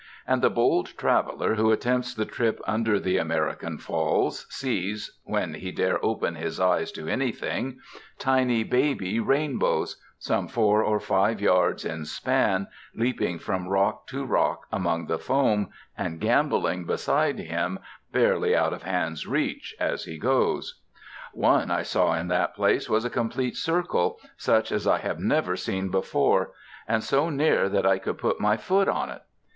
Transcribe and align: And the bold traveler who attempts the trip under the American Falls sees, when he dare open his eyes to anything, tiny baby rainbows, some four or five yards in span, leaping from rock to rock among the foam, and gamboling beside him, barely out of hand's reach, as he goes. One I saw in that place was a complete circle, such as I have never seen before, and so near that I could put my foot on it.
And 0.25 0.41
the 0.41 0.49
bold 0.49 0.97
traveler 0.97 1.53
who 1.53 1.71
attempts 1.71 2.15
the 2.15 2.25
trip 2.25 2.59
under 2.65 2.99
the 2.99 3.19
American 3.19 3.77
Falls 3.77 4.47
sees, 4.49 5.19
when 5.25 5.53
he 5.53 5.71
dare 5.71 6.03
open 6.03 6.33
his 6.33 6.59
eyes 6.59 6.91
to 6.93 7.07
anything, 7.07 7.79
tiny 8.17 8.63
baby 8.63 9.19
rainbows, 9.19 10.01
some 10.17 10.47
four 10.47 10.81
or 10.83 10.99
five 10.99 11.39
yards 11.39 11.85
in 11.85 12.05
span, 12.05 12.65
leaping 12.95 13.37
from 13.37 13.67
rock 13.67 14.07
to 14.07 14.25
rock 14.25 14.65
among 14.71 15.05
the 15.05 15.19
foam, 15.19 15.69
and 15.95 16.19
gamboling 16.19 16.85
beside 16.85 17.37
him, 17.37 17.77
barely 18.11 18.55
out 18.55 18.73
of 18.73 18.81
hand's 18.81 19.27
reach, 19.27 19.75
as 19.79 20.05
he 20.05 20.17
goes. 20.17 20.81
One 21.31 21.69
I 21.69 21.83
saw 21.83 22.13
in 22.15 22.27
that 22.29 22.55
place 22.55 22.89
was 22.89 23.05
a 23.05 23.11
complete 23.11 23.55
circle, 23.55 24.19
such 24.35 24.71
as 24.71 24.87
I 24.87 24.97
have 24.97 25.19
never 25.19 25.55
seen 25.55 25.89
before, 25.91 26.53
and 26.87 27.03
so 27.03 27.29
near 27.29 27.69
that 27.69 27.85
I 27.85 27.99
could 27.99 28.17
put 28.17 28.39
my 28.41 28.57
foot 28.57 28.87
on 28.87 29.11
it. 29.11 29.21